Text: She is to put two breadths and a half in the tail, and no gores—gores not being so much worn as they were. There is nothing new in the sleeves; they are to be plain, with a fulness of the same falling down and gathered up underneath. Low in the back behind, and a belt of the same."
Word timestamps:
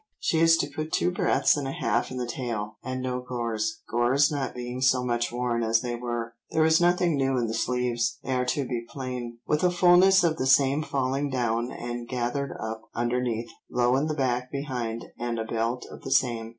She 0.17 0.39
is 0.39 0.57
to 0.57 0.67
put 0.67 0.91
two 0.91 1.11
breadths 1.11 1.55
and 1.55 1.67
a 1.67 1.71
half 1.73 2.09
in 2.09 2.17
the 2.17 2.25
tail, 2.25 2.79
and 2.83 3.03
no 3.03 3.19
gores—gores 3.21 4.31
not 4.31 4.55
being 4.55 4.81
so 4.81 5.05
much 5.05 5.31
worn 5.31 5.61
as 5.61 5.81
they 5.81 5.95
were. 5.95 6.33
There 6.49 6.65
is 6.65 6.81
nothing 6.81 7.15
new 7.15 7.37
in 7.37 7.45
the 7.45 7.53
sleeves; 7.53 8.17
they 8.23 8.33
are 8.33 8.45
to 8.45 8.67
be 8.67 8.83
plain, 8.89 9.37
with 9.45 9.63
a 9.63 9.69
fulness 9.69 10.23
of 10.23 10.37
the 10.37 10.47
same 10.47 10.81
falling 10.81 11.29
down 11.29 11.71
and 11.71 12.07
gathered 12.07 12.57
up 12.59 12.81
underneath. 12.95 13.51
Low 13.69 13.95
in 13.95 14.07
the 14.07 14.15
back 14.15 14.51
behind, 14.51 15.05
and 15.19 15.37
a 15.37 15.45
belt 15.45 15.85
of 15.91 16.01
the 16.01 16.09
same." 16.09 16.49